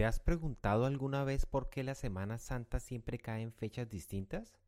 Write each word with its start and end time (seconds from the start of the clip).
¿Te 0.00 0.06
has 0.06 0.18
preguntado 0.18 0.86
alguna 0.86 1.24
vez 1.24 1.44
por 1.44 1.68
qué 1.68 1.84
la 1.84 1.94
Semana 1.94 2.38
Santa 2.38 2.80
siempre 2.80 3.18
cae 3.18 3.42
en 3.42 3.52
fechas 3.52 3.86
distintas? 3.86 4.58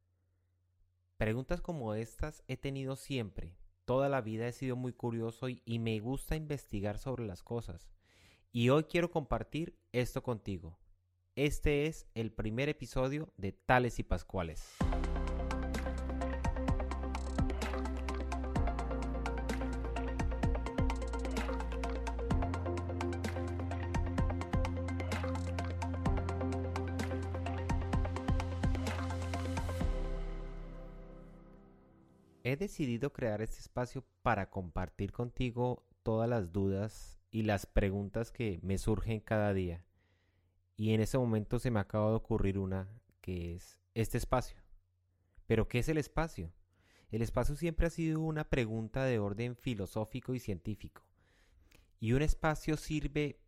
Preguntas 1.17 1.63
como 1.63 1.95
estas 1.95 2.45
he 2.49 2.59
tenido 2.59 2.97
siempre. 2.97 3.57
Toda 3.87 4.11
la 4.11 4.21
vida 4.21 4.47
he 4.47 4.53
sido 4.53 4.77
muy 4.77 4.93
curioso 4.93 5.49
y, 5.49 5.63
y, 5.65 5.79
me 5.79 5.99
gusta 6.01 6.37
investigar 6.37 6.99
sobre 6.99 7.25
las 7.25 7.43
cosas. 7.43 7.89
Y 8.53 8.69
hoy 8.69 8.85
quiero 8.85 9.11
compartir 9.11 9.75
esto 9.93 10.23
contigo. 10.23 10.79
Este 11.35 11.87
es 11.87 12.07
el 12.13 12.31
primer 12.31 12.69
episodio 12.69 13.33
de 13.39 13.53
Tales 13.53 13.99
y 14.01 14.03
Pascuales. 14.03 14.77
He 32.45 32.57
decidido 32.57 33.13
crear 33.13 33.41
este 33.41 33.61
espacio 33.61 34.05
para 34.23 34.51
compartir 34.51 35.13
contigo 35.13 35.87
todas 36.03 36.29
las 36.29 36.53
dudas 36.53 37.21
y 37.31 37.43
las 37.43 37.67
preguntas 37.67 38.33
que 38.33 38.59
me 38.63 38.79
surgen 38.79 39.21
cada 39.21 39.55
día. 39.55 39.85
Y 40.77 40.93
en 40.93 41.01
ese 41.01 41.19
momento 41.19 41.61
se 41.61 41.71
me 41.71 41.79
acaba 41.79 42.11
de 42.11 42.17
ocurrir 42.17 42.59
una 42.59 42.89
que 43.21 43.55
es 43.55 43.79
este 43.95 44.19
espacio. 44.19 44.61
¿Pero 45.47 45.69
qué 45.69 45.79
es 45.79 45.89
el 45.89 45.99
espacio? 45.99 46.53
El 47.11 47.23
espacio 47.23 47.55
siempre 47.55 47.87
ha 47.87 47.91
sido 47.91 48.21
una 48.21 48.51
pregunta 48.51 49.05
de 49.05 49.21
orden 49.21 49.55
filosófico 49.55 50.35
y 50.35 50.41
científico. 50.41 51.05
Y 52.01 52.13
un 52.13 52.23
espacio 52.23 52.77
sirve 52.77 53.41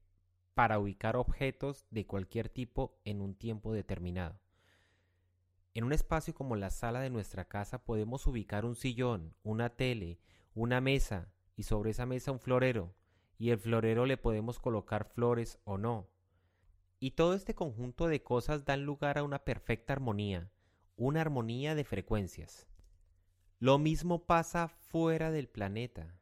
para 0.54 0.78
ubicar 0.78 1.16
objetos 1.16 1.84
de 1.90 2.06
cualquier 2.06 2.48
tipo 2.48 3.00
en 3.04 3.20
un 3.20 3.34
tiempo 3.34 3.73
determinado. 3.73 4.38
En 5.74 5.82
un 5.82 5.92
espacio 5.92 6.34
como 6.34 6.54
la 6.54 6.70
sala 6.70 7.00
de 7.00 7.10
nuestra 7.10 7.48
casa 7.48 7.84
podemos 7.84 8.28
ubicar 8.28 8.64
un 8.64 8.76
sillón, 8.76 9.34
una 9.42 9.70
tele, 9.70 10.20
una 10.54 10.80
mesa 10.80 11.32
y 11.56 11.64
sobre 11.64 11.90
esa 11.90 12.06
mesa 12.06 12.30
un 12.30 12.38
florero, 12.38 12.94
y 13.38 13.50
el 13.50 13.58
florero 13.58 14.06
le 14.06 14.16
podemos 14.16 14.60
colocar 14.60 15.04
flores 15.04 15.58
o 15.64 15.76
no. 15.76 16.08
Y 17.00 17.12
todo 17.12 17.34
este 17.34 17.56
conjunto 17.56 18.06
de 18.06 18.22
cosas 18.22 18.64
dan 18.64 18.84
lugar 18.84 19.18
a 19.18 19.24
una 19.24 19.40
perfecta 19.40 19.92
armonía, 19.92 20.52
una 20.95 21.20
armonía 21.20 21.74
de 21.74 21.82
frecuencias. 21.82 22.68
Lo 23.58 23.78
mismo 23.78 24.26
pasa 24.26 24.68
fuera 24.68 25.32
del 25.32 25.48
planeta. 25.48 26.14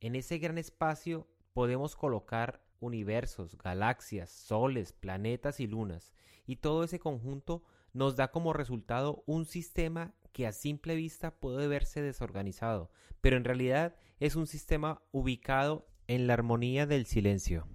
En 0.00 0.16
ese 0.16 0.38
gran 0.38 0.56
espacio 0.56 1.28
podemos 1.52 1.94
colocar 1.94 2.64
universos, 2.80 3.58
galaxias, 3.58 4.30
soles, 4.30 4.94
planetas 4.94 5.60
y 5.60 5.66
lunas, 5.66 6.14
y 6.46 6.56
todo 6.56 6.84
ese 6.84 6.98
conjunto 6.98 7.64
nos 7.98 8.14
da 8.14 8.30
como 8.30 8.52
resultado 8.52 9.24
un 9.26 9.44
sistema 9.44 10.14
que 10.32 10.46
a 10.46 10.52
simple 10.52 10.94
vista 10.94 11.32
puede 11.32 11.66
verse 11.66 12.00
desorganizado, 12.00 12.92
pero 13.20 13.36
en 13.36 13.42
realidad 13.42 13.96
es 14.20 14.36
un 14.36 14.46
sistema 14.46 15.02
ubicado 15.10 15.88
en 16.06 16.28
la 16.28 16.34
armonía 16.34 16.86
del 16.86 17.06
silencio. 17.06 17.66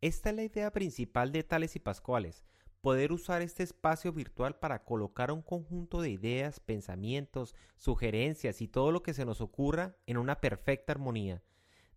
Esta 0.00 0.30
es 0.30 0.36
la 0.36 0.44
idea 0.44 0.72
principal 0.72 1.32
de 1.32 1.42
Tales 1.44 1.76
y 1.76 1.80
Pascuales, 1.80 2.44
poder 2.80 3.12
usar 3.12 3.42
este 3.42 3.62
espacio 3.62 4.14
virtual 4.14 4.58
para 4.58 4.84
colocar 4.84 5.30
un 5.30 5.42
conjunto 5.42 6.00
de 6.00 6.08
ideas, 6.08 6.58
pensamientos, 6.58 7.54
sugerencias 7.76 8.62
y 8.62 8.68
todo 8.68 8.90
lo 8.90 9.02
que 9.02 9.12
se 9.12 9.26
nos 9.26 9.42
ocurra 9.42 9.96
en 10.06 10.16
una 10.16 10.40
perfecta 10.40 10.92
armonía. 10.92 11.42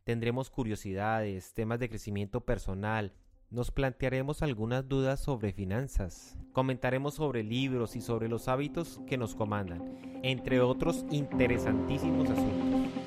Tendremos 0.04 0.50
curiosidades, 0.50 1.54
temas 1.54 1.80
de 1.80 1.88
crecimiento 1.88 2.46
personal, 2.46 3.14
nos 3.50 3.72
plantearemos 3.72 4.42
algunas 4.42 4.88
dudas 4.88 5.20
sobre 5.20 5.54
finanzas, 5.54 6.38
comentaremos 6.52 7.16
sobre 7.16 7.44
libros 7.44 7.96
y 7.96 8.02
sobre 8.02 8.28
los 8.28 8.48
hábitos 8.48 9.00
que 9.08 9.18
nos 9.18 9.36
comandan, 9.36 10.00
entre 10.24 10.62
otros 10.62 11.06
interesantísimos 11.12 12.30
asuntos. 12.30 13.05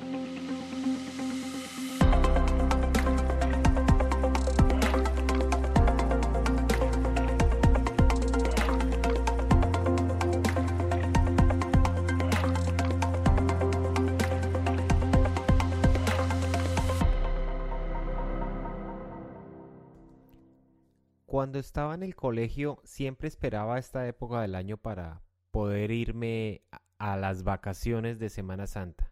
Cuando 21.29 21.59
estaba 21.59 21.93
en 21.93 22.01
el 22.01 22.15
colegio 22.15 22.81
siempre 22.83 23.27
esperaba 23.27 23.77
esta 23.77 24.07
época 24.07 24.41
del 24.41 24.55
año 24.55 24.77
para 24.77 25.21
poder 25.51 25.91
irme 25.91 26.63
a 26.97 27.17
las 27.17 27.43
vacaciones 27.43 28.17
de 28.17 28.29
Semana 28.29 28.65
Santa 28.65 29.11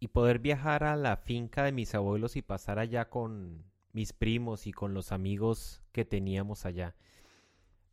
y 0.00 0.08
poder 0.08 0.40
viajar 0.40 0.82
a 0.82 0.96
la 0.96 1.16
finca 1.16 1.62
de 1.62 1.70
mis 1.70 1.94
abuelos 1.94 2.34
y 2.34 2.42
pasar 2.42 2.80
allá 2.80 3.08
con 3.08 3.70
mis 3.92 4.12
primos 4.12 4.66
y 4.66 4.72
con 4.72 4.94
los 4.94 5.12
amigos 5.12 5.84
que 5.92 6.04
teníamos 6.04 6.66
allá. 6.66 6.96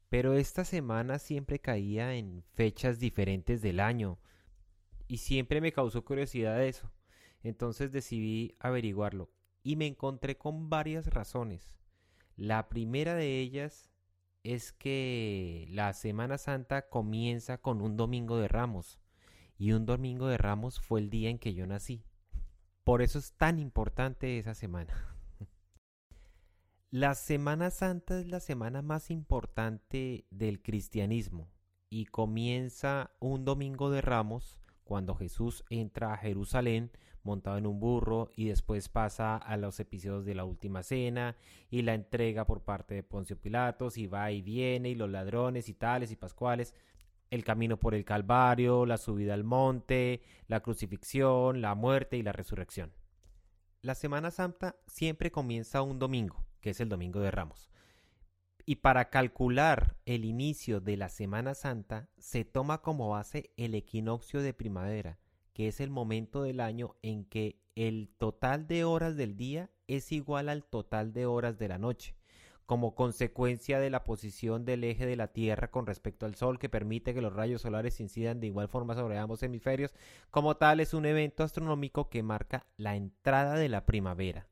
Pero 0.09 0.33
esta 0.33 0.65
semana 0.65 1.19
siempre 1.19 1.59
caía 1.59 2.15
en 2.15 2.43
fechas 2.55 2.97
diferentes 2.99 3.61
del 3.61 3.79
año 3.79 4.17
y 5.07 5.17
siempre 5.17 5.61
me 5.61 5.71
causó 5.71 6.03
curiosidad 6.03 6.63
eso. 6.63 6.91
Entonces 7.43 7.91
decidí 7.91 8.55
averiguarlo 8.57 9.29
y 9.61 9.75
me 9.75 9.85
encontré 9.85 10.35
con 10.35 10.71
varias 10.71 11.05
razones. 11.13 11.78
La 12.39 12.69
primera 12.69 13.15
de 13.15 13.41
ellas 13.41 13.89
es 14.45 14.71
que 14.71 15.67
la 15.71 15.91
Semana 15.91 16.37
Santa 16.37 16.87
comienza 16.87 17.57
con 17.57 17.81
un 17.81 17.97
domingo 17.97 18.37
de 18.37 18.47
ramos 18.47 18.97
y 19.57 19.73
un 19.73 19.85
domingo 19.85 20.27
de 20.27 20.37
ramos 20.37 20.79
fue 20.79 21.01
el 21.01 21.09
día 21.09 21.29
en 21.29 21.37
que 21.37 21.53
yo 21.53 21.67
nací. 21.67 22.05
Por 22.85 23.01
eso 23.01 23.19
es 23.19 23.33
tan 23.33 23.59
importante 23.59 24.39
esa 24.39 24.53
semana. 24.53 25.17
La 26.91 27.13
Semana 27.13 27.71
Santa 27.71 28.21
es 28.21 28.27
la 28.27 28.39
semana 28.39 28.81
más 28.81 29.11
importante 29.11 30.25
del 30.31 30.61
cristianismo 30.61 31.51
y 31.89 32.05
comienza 32.05 33.11
un 33.19 33.43
domingo 33.43 33.91
de 33.91 33.99
ramos 33.99 34.61
cuando 34.89 35.13
Jesús 35.13 35.63
entra 35.69 36.13
a 36.13 36.17
Jerusalén 36.17 36.89
montado 37.21 37.59
en 37.59 37.67
un 37.67 37.79
burro 37.79 38.31
y 38.35 38.47
después 38.47 38.89
pasa 38.89 39.37
a 39.37 39.55
los 39.55 39.79
episodios 39.79 40.25
de 40.25 40.33
la 40.33 40.45
última 40.45 40.81
cena 40.81 41.35
y 41.69 41.83
la 41.83 41.93
entrega 41.93 42.47
por 42.47 42.63
parte 42.63 42.95
de 42.95 43.03
Poncio 43.03 43.39
Pilatos 43.39 43.99
y 43.99 44.07
va 44.07 44.31
y 44.31 44.41
viene 44.41 44.89
y 44.89 44.95
los 44.95 45.11
ladrones 45.11 45.69
y 45.69 45.75
tales 45.75 46.11
y 46.11 46.15
pascuales 46.15 46.73
el 47.29 47.43
camino 47.43 47.77
por 47.77 47.93
el 47.93 48.03
Calvario, 48.03 48.87
la 48.87 48.97
subida 48.97 49.35
al 49.35 49.43
monte, 49.43 50.23
la 50.47 50.61
crucifixión, 50.61 51.61
la 51.61 51.75
muerte 51.75 52.17
y 52.17 52.23
la 52.23 52.31
resurrección. 52.31 52.91
La 53.83 53.93
Semana 53.93 54.31
Santa 54.31 54.75
siempre 54.87 55.29
comienza 55.29 55.83
un 55.83 55.99
domingo, 55.99 56.43
que 56.61 56.71
es 56.71 56.79
el 56.79 56.89
Domingo 56.89 57.19
de 57.19 57.29
Ramos. 57.29 57.69
Y 58.69 58.75
para 58.75 59.09
calcular 59.09 59.95
el 60.05 60.25
inicio 60.25 60.79
de 60.79 60.95
la 60.95 61.09
Semana 61.09 61.55
Santa 61.55 62.07
se 62.19 62.45
toma 62.45 62.83
como 62.83 63.09
base 63.09 63.49
el 63.57 63.73
equinoccio 63.73 64.43
de 64.43 64.53
primavera, 64.53 65.17
que 65.53 65.67
es 65.67 65.79
el 65.79 65.89
momento 65.89 66.43
del 66.43 66.59
año 66.59 66.95
en 67.01 67.25
que 67.25 67.59
el 67.75 68.11
total 68.19 68.67
de 68.67 68.83
horas 68.83 69.15
del 69.15 69.35
día 69.35 69.71
es 69.87 70.11
igual 70.11 70.49
al 70.49 70.65
total 70.65 71.13
de 71.13 71.25
horas 71.25 71.57
de 71.57 71.67
la 71.67 71.79
noche, 71.79 72.15
como 72.67 72.93
consecuencia 72.93 73.79
de 73.79 73.89
la 73.89 74.03
posición 74.03 74.65
del 74.65 74.83
eje 74.83 75.07
de 75.07 75.15
la 75.15 75.29
Tierra 75.29 75.71
con 75.71 75.87
respecto 75.87 76.27
al 76.27 76.35
Sol 76.35 76.59
que 76.59 76.69
permite 76.69 77.15
que 77.15 77.21
los 77.21 77.33
rayos 77.33 77.63
solares 77.63 77.99
incidan 77.99 78.39
de 78.39 78.45
igual 78.45 78.67
forma 78.67 78.93
sobre 78.93 79.17
ambos 79.17 79.41
hemisferios, 79.41 79.95
como 80.29 80.57
tal 80.57 80.79
es 80.79 80.93
un 80.93 81.07
evento 81.07 81.41
astronómico 81.41 82.11
que 82.11 82.21
marca 82.21 82.67
la 82.77 82.95
entrada 82.95 83.55
de 83.55 83.69
la 83.69 83.87
primavera. 83.87 84.47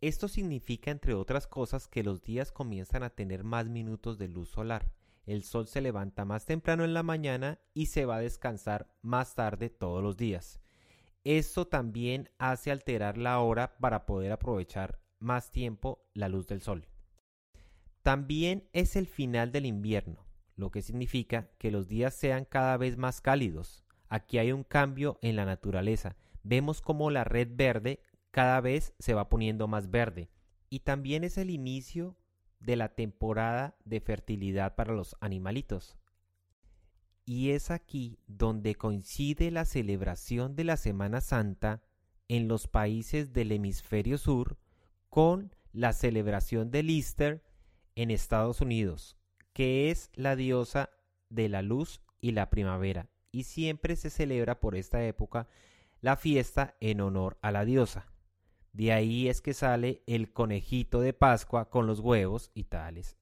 Esto 0.00 0.28
significa, 0.28 0.90
entre 0.90 1.14
otras 1.14 1.46
cosas, 1.46 1.86
que 1.86 2.02
los 2.02 2.22
días 2.22 2.52
comienzan 2.52 3.02
a 3.02 3.10
tener 3.10 3.44
más 3.44 3.68
minutos 3.68 4.18
de 4.18 4.28
luz 4.28 4.48
solar, 4.48 4.90
el 5.26 5.44
sol 5.44 5.66
se 5.66 5.80
levanta 5.80 6.24
más 6.24 6.46
temprano 6.46 6.84
en 6.84 6.94
la 6.94 7.02
mañana 7.02 7.60
y 7.74 7.86
se 7.86 8.04
va 8.06 8.16
a 8.16 8.20
descansar 8.20 8.88
más 9.02 9.34
tarde 9.34 9.70
todos 9.70 10.02
los 10.02 10.16
días. 10.16 10.60
Esto 11.22 11.66
también 11.66 12.30
hace 12.38 12.70
alterar 12.70 13.18
la 13.18 13.38
hora 13.40 13.76
para 13.78 14.06
poder 14.06 14.32
aprovechar 14.32 14.98
más 15.18 15.50
tiempo 15.52 16.02
la 16.14 16.28
luz 16.28 16.46
del 16.46 16.62
sol. 16.62 16.88
También 18.02 18.68
es 18.72 18.96
el 18.96 19.06
final 19.06 19.52
del 19.52 19.66
invierno, 19.66 20.26
lo 20.56 20.70
que 20.70 20.80
significa 20.80 21.50
que 21.58 21.70
los 21.70 21.86
días 21.86 22.14
sean 22.14 22.46
cada 22.46 22.78
vez 22.78 22.96
más 22.96 23.20
cálidos. 23.20 23.84
Aquí 24.08 24.38
hay 24.38 24.50
un 24.52 24.64
cambio 24.64 25.18
en 25.20 25.36
la 25.36 25.44
naturaleza. 25.44 26.16
Vemos 26.42 26.80
como 26.80 27.10
la 27.10 27.24
red 27.24 27.48
verde 27.52 28.00
cada 28.30 28.60
vez 28.60 28.94
se 28.98 29.14
va 29.14 29.28
poniendo 29.28 29.68
más 29.68 29.90
verde. 29.90 30.30
Y 30.68 30.80
también 30.80 31.24
es 31.24 31.36
el 31.38 31.50
inicio 31.50 32.16
de 32.60 32.76
la 32.76 32.94
temporada 32.94 33.76
de 33.84 34.00
fertilidad 34.00 34.74
para 34.76 34.94
los 34.94 35.16
animalitos. 35.20 35.96
Y 37.24 37.50
es 37.50 37.70
aquí 37.70 38.18
donde 38.26 38.74
coincide 38.74 39.50
la 39.50 39.64
celebración 39.64 40.56
de 40.56 40.64
la 40.64 40.76
Semana 40.76 41.20
Santa 41.20 41.82
en 42.28 42.48
los 42.48 42.68
países 42.68 43.32
del 43.32 43.52
hemisferio 43.52 44.18
sur 44.18 44.58
con 45.08 45.54
la 45.72 45.92
celebración 45.92 46.70
del 46.70 46.90
Easter 46.90 47.42
en 47.96 48.10
Estados 48.10 48.60
Unidos, 48.60 49.16
que 49.52 49.90
es 49.90 50.10
la 50.14 50.36
diosa 50.36 50.90
de 51.28 51.48
la 51.48 51.62
luz 51.62 52.00
y 52.20 52.32
la 52.32 52.50
primavera, 52.50 53.08
y 53.32 53.44
siempre 53.44 53.96
se 53.96 54.10
celebra 54.10 54.60
por 54.60 54.76
esta 54.76 55.04
época 55.04 55.48
la 56.00 56.16
fiesta 56.16 56.76
en 56.80 57.00
honor 57.00 57.38
a 57.42 57.52
la 57.52 57.64
diosa. 57.64 58.06
De 58.72 58.92
ahí 58.92 59.28
es 59.28 59.40
que 59.40 59.54
sale 59.54 60.02
el 60.06 60.32
conejito 60.32 61.00
de 61.00 61.12
Pascua 61.12 61.70
con 61.70 61.86
los 61.86 62.00
huevos 62.00 62.50
y 62.54 62.64
tales. 62.64 63.16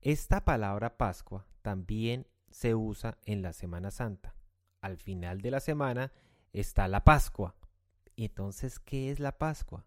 Esta 0.00 0.44
palabra 0.44 0.96
Pascua 0.96 1.46
también 1.62 2.26
se 2.50 2.74
usa 2.74 3.18
en 3.24 3.42
la 3.42 3.52
Semana 3.52 3.90
Santa. 3.90 4.34
Al 4.80 4.96
final 4.96 5.40
de 5.40 5.50
la 5.50 5.60
semana 5.60 6.12
está 6.52 6.86
la 6.88 7.04
Pascua. 7.04 7.56
Entonces, 8.16 8.78
¿qué 8.78 9.10
es 9.10 9.18
la 9.18 9.38
Pascua? 9.38 9.86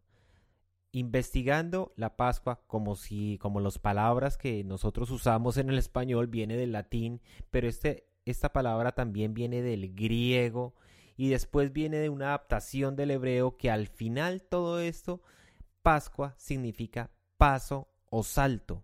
Investigando 0.92 1.94
la 1.96 2.18
Pascua 2.18 2.62
como 2.68 2.96
si 2.96 3.38
como 3.40 3.60
las 3.60 3.78
palabras 3.80 4.38
que 4.38 4.64
nosotros 4.64 5.12
usamos 5.12 5.58
en 5.58 5.70
el 5.70 5.78
español 5.78 6.28
viene 6.28 6.58
del 6.58 6.72
latín, 6.72 7.22
pero 7.52 7.68
este, 7.68 8.08
esta 8.26 8.52
palabra 8.52 8.94
también 8.94 9.34
viene 9.34 9.62
del 9.62 9.94
griego 9.94 10.74
y 11.18 11.30
después 11.30 11.74
viene 11.74 11.98
de 11.98 12.10
una 12.10 12.28
adaptación 12.28 12.96
del 12.96 13.12
hebreo 13.12 13.58
que 13.58 13.72
al 13.72 13.88
final 13.88 14.44
todo 14.44 14.80
esto, 14.80 15.22
Pascua 15.82 16.36
significa 16.38 17.10
paso 17.38 17.90
o 18.10 18.24
salto. 18.24 18.84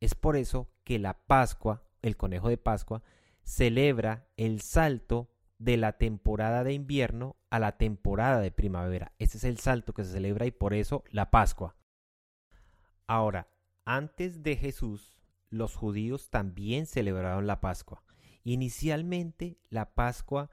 Es 0.00 0.16
por 0.16 0.36
eso 0.36 0.68
que 0.82 0.98
la 0.98 1.24
Pascua, 1.24 1.84
el 2.02 2.16
conejo 2.16 2.48
de 2.48 2.58
Pascua, 2.58 3.02
celebra 3.44 4.26
el 4.36 4.60
salto 4.60 5.30
de 5.58 5.76
la 5.76 5.96
temporada 5.98 6.64
de 6.64 6.72
invierno 6.72 7.36
a 7.48 7.60
la 7.60 7.78
temporada 7.78 8.40
de 8.40 8.50
primavera. 8.50 9.12
Ese 9.20 9.38
es 9.38 9.44
el 9.44 9.58
salto 9.58 9.94
que 9.94 10.04
se 10.04 10.12
celebra 10.12 10.46
y 10.46 10.50
por 10.50 10.74
eso 10.74 11.04
la 11.10 11.30
Pascua. 11.30 11.76
Ahora, 13.06 13.48
antes 13.84 14.42
de 14.42 14.56
Jesús, 14.56 15.16
los 15.48 15.76
judíos 15.76 16.30
también 16.30 16.86
celebraron 16.86 17.46
la 17.46 17.60
Pascua. 17.60 18.02
Inicialmente, 18.42 19.58
la 19.68 19.94
Pascua 19.94 20.50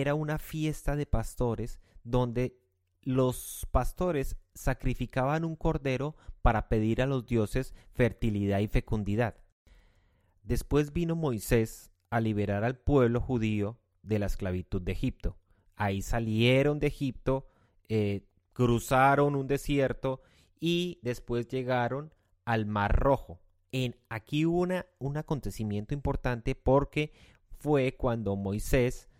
era 0.00 0.14
una 0.14 0.38
fiesta 0.38 0.96
de 0.96 1.04
pastores 1.04 1.78
donde 2.02 2.58
los 3.02 3.66
pastores 3.70 4.38
sacrificaban 4.54 5.44
un 5.44 5.54
cordero 5.54 6.16
para 6.40 6.70
pedir 6.70 7.02
a 7.02 7.06
los 7.06 7.26
dioses 7.26 7.74
fertilidad 7.92 8.60
y 8.60 8.68
fecundidad. 8.68 9.36
Después 10.44 10.94
vino 10.94 11.14
Moisés 11.14 11.92
a 12.08 12.20
liberar 12.22 12.64
al 12.64 12.78
pueblo 12.78 13.20
judío 13.20 13.78
de 14.02 14.18
la 14.18 14.26
esclavitud 14.26 14.80
de 14.80 14.92
Egipto. 14.92 15.36
Ahí 15.76 16.00
salieron 16.00 16.78
de 16.78 16.86
Egipto, 16.86 17.46
eh, 17.90 18.24
cruzaron 18.54 19.36
un 19.36 19.46
desierto 19.46 20.22
y 20.58 21.00
después 21.02 21.48
llegaron 21.48 22.14
al 22.46 22.64
Mar 22.64 22.98
Rojo. 22.98 23.42
En, 23.72 23.94
aquí 24.08 24.46
hubo 24.46 24.66
un 24.98 25.16
acontecimiento 25.18 25.92
importante 25.92 26.54
porque 26.54 27.12
fue 27.58 27.94
cuando 27.94 28.36
Moisés 28.36 29.10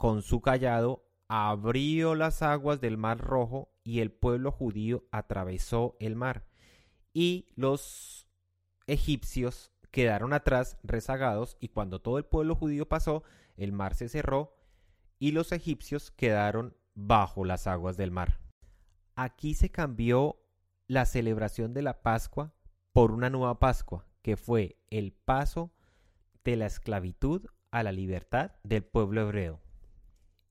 con 0.00 0.22
su 0.22 0.40
callado 0.40 1.04
abrió 1.28 2.14
las 2.14 2.40
aguas 2.40 2.80
del 2.80 2.96
mar 2.96 3.18
rojo 3.18 3.70
y 3.84 4.00
el 4.00 4.10
pueblo 4.10 4.50
judío 4.50 5.04
atravesó 5.12 5.98
el 6.00 6.16
mar. 6.16 6.46
Y 7.12 7.48
los 7.54 8.26
egipcios 8.86 9.72
quedaron 9.90 10.32
atrás 10.32 10.78
rezagados 10.82 11.58
y 11.60 11.68
cuando 11.68 12.00
todo 12.00 12.16
el 12.16 12.24
pueblo 12.24 12.54
judío 12.54 12.88
pasó, 12.88 13.24
el 13.58 13.72
mar 13.72 13.94
se 13.94 14.08
cerró 14.08 14.56
y 15.18 15.32
los 15.32 15.52
egipcios 15.52 16.10
quedaron 16.10 16.74
bajo 16.94 17.44
las 17.44 17.66
aguas 17.66 17.98
del 17.98 18.10
mar. 18.10 18.40
Aquí 19.16 19.52
se 19.52 19.70
cambió 19.70 20.40
la 20.86 21.04
celebración 21.04 21.74
de 21.74 21.82
la 21.82 22.00
Pascua 22.00 22.54
por 22.94 23.12
una 23.12 23.28
nueva 23.28 23.58
Pascua, 23.58 24.06
que 24.22 24.38
fue 24.38 24.78
el 24.88 25.12
paso 25.12 25.74
de 26.42 26.56
la 26.56 26.64
esclavitud 26.64 27.44
a 27.70 27.82
la 27.82 27.92
libertad 27.92 28.52
del 28.62 28.82
pueblo 28.82 29.20
hebreo. 29.20 29.60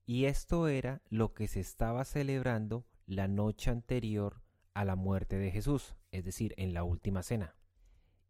Y 0.09 0.25
esto 0.25 0.67
era 0.67 1.03
lo 1.09 1.35
que 1.35 1.47
se 1.47 1.59
estaba 1.59 2.03
celebrando 2.03 2.88
la 3.06 3.27
noche 3.27 3.69
anterior 3.69 4.41
a 4.73 4.83
la 4.83 4.95
muerte 4.95 5.38
de 5.38 5.51
Jesús, 5.51 5.94
es 6.09 6.25
decir, 6.25 6.56
en 6.57 6.73
la 6.73 6.83
última 6.83 7.21
cena. 7.21 7.56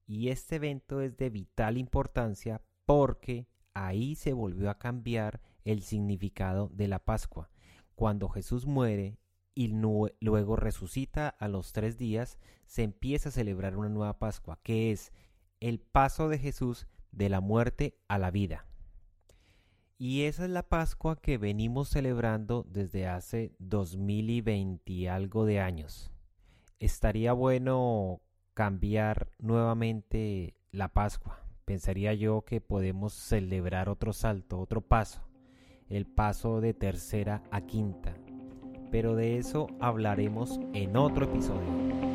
Y 0.05 0.27
este 0.27 0.57
evento 0.57 0.99
es 0.99 1.15
de 1.15 1.29
vital 1.29 1.77
importancia 1.77 2.61
porque 2.85 3.47
ahí 3.73 4.15
se 4.15 4.33
volvió 4.33 4.69
a 4.69 4.77
cambiar 4.77 5.39
el 5.63 5.81
significado 5.81 6.67
de 6.67 6.89
la 6.89 6.99
Pascua. 6.99 7.49
Cuando 7.95 8.27
Jesús 8.27 8.65
muere 8.65 9.17
y 9.55 9.69
luego 9.69 10.57
resucita 10.57 11.29
a 11.29 11.47
los 11.47 11.71
tres 11.71 11.97
días, 11.97 12.39
se 12.65 12.83
empieza 12.83 13.29
a 13.29 13.31
celebrar 13.31 13.77
una 13.77 13.87
nueva 13.87 14.19
Pascua, 14.19 14.59
que 14.63 14.91
es 14.91 15.13
el 15.61 15.79
paso 15.79 16.27
de 16.27 16.39
Jesús 16.39 16.87
de 17.13 17.29
la 17.29 17.39
muerte 17.39 17.97
a 18.09 18.17
la 18.17 18.31
vida. 18.31 18.68
Y 20.01 20.21
esa 20.21 20.45
es 20.45 20.49
la 20.49 20.63
Pascua 20.63 21.17
que 21.17 21.37
venimos 21.37 21.89
celebrando 21.89 22.65
desde 22.69 23.05
hace 23.05 23.51
2020 23.59 24.93
y 24.93 25.07
algo 25.07 25.43
de 25.43 25.59
años. 25.59 26.13
Estaría 26.79 27.33
bueno 27.33 28.21
cambiar 28.53 29.27
nuevamente 29.39 30.55
la 30.71 30.87
Pascua. 30.93 31.43
Pensaría 31.65 32.13
yo 32.13 32.45
que 32.45 32.61
podemos 32.61 33.11
celebrar 33.11 33.89
otro 33.89 34.13
salto, 34.13 34.61
otro 34.61 34.79
paso, 34.79 35.27
el 35.89 36.05
paso 36.05 36.61
de 36.61 36.73
tercera 36.73 37.43
a 37.51 37.59
quinta. 37.59 38.15
Pero 38.91 39.17
de 39.17 39.37
eso 39.37 39.67
hablaremos 39.81 40.61
en 40.73 40.95
otro 40.95 41.25
episodio. 41.25 42.08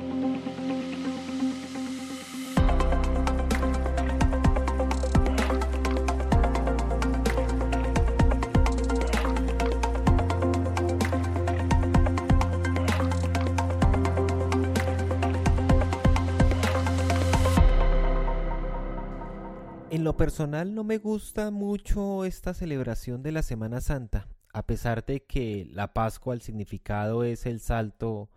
En 19.94 20.02
lo 20.02 20.16
personal 20.16 20.74
no 20.74 20.82
me 20.82 20.98
gusta 20.98 21.52
mucho 21.52 22.24
esta 22.24 22.52
celebración 22.52 23.22
de 23.22 23.30
la 23.30 23.44
Semana 23.44 23.80
Santa, 23.80 24.26
a 24.52 24.66
pesar 24.66 25.06
de 25.06 25.22
que 25.22 25.68
la 25.70 25.94
Pascua 25.94 26.34
el 26.34 26.40
significado 26.40 27.22
es 27.22 27.46
el 27.46 27.60
salto 27.60 28.28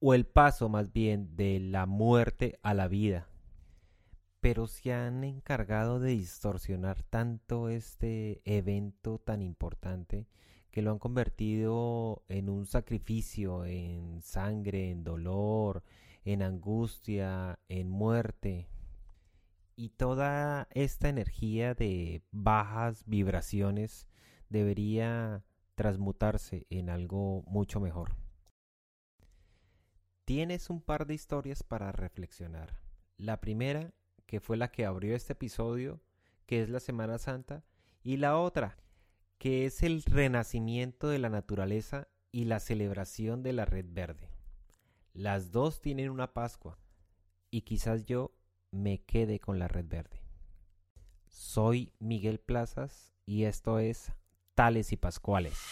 o 0.00 0.12
el 0.12 0.26
paso 0.26 0.68
más 0.68 0.92
bien 0.92 1.36
de 1.36 1.60
la 1.60 1.86
muerte 1.86 2.58
a 2.64 2.74
la 2.74 2.88
vida. 2.88 3.28
Pero 4.40 4.66
se 4.66 4.92
han 4.92 5.22
encargado 5.22 6.00
de 6.00 6.10
distorsionar 6.10 7.04
tanto 7.04 7.68
este 7.68 8.42
evento 8.44 9.20
tan 9.20 9.40
importante 9.40 10.26
que 10.72 10.82
lo 10.82 10.90
han 10.90 10.98
convertido 10.98 12.24
en 12.26 12.48
un 12.48 12.66
sacrificio, 12.66 13.64
en 13.66 14.20
sangre, 14.20 14.90
en 14.90 15.04
dolor, 15.04 15.84
en 16.24 16.42
angustia, 16.42 17.60
en 17.68 17.88
muerte 17.88 18.66
y 19.78 19.90
toda 19.90 20.66
esta 20.72 21.08
energía 21.08 21.72
de 21.72 22.24
bajas 22.32 23.04
vibraciones 23.06 24.08
debería 24.48 25.44
transmutarse 25.76 26.66
en 26.68 26.90
algo 26.90 27.44
mucho 27.46 27.78
mejor. 27.78 28.16
Tienes 30.24 30.68
un 30.68 30.82
par 30.82 31.06
de 31.06 31.14
historias 31.14 31.62
para 31.62 31.92
reflexionar. 31.92 32.80
La 33.18 33.40
primera, 33.40 33.94
que 34.26 34.40
fue 34.40 34.56
la 34.56 34.72
que 34.72 34.84
abrió 34.84 35.14
este 35.14 35.34
episodio, 35.34 36.00
que 36.46 36.60
es 36.60 36.68
la 36.70 36.80
Semana 36.80 37.18
Santa, 37.18 37.62
y 38.02 38.16
la 38.16 38.36
otra, 38.36 38.78
que 39.38 39.64
es 39.64 39.84
el 39.84 40.02
renacimiento 40.02 41.08
de 41.08 41.20
la 41.20 41.28
naturaleza 41.28 42.08
y 42.32 42.46
la 42.46 42.58
celebración 42.58 43.44
de 43.44 43.52
la 43.52 43.64
red 43.64 43.86
verde. 43.88 44.28
Las 45.12 45.52
dos 45.52 45.80
tienen 45.80 46.10
una 46.10 46.34
Pascua, 46.34 46.80
y 47.52 47.60
quizás 47.60 48.04
yo 48.06 48.32
me 48.70 49.02
quede 49.04 49.40
con 49.40 49.58
la 49.58 49.68
red 49.68 49.86
verde. 49.88 50.22
Soy 51.26 51.92
Miguel 51.98 52.38
Plazas 52.38 53.14
y 53.26 53.44
esto 53.44 53.78
es 53.78 54.12
Tales 54.54 54.92
y 54.92 54.96
Pascuales. 54.96 55.70